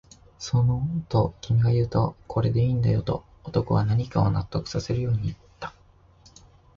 [0.39, 5.75] その、と君が言うと、これでいいんだよ、と男は何かを納得させるように言った